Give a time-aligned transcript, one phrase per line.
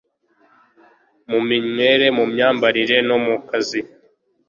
[1.29, 3.81] mu minywere mu myambarire no mu kazi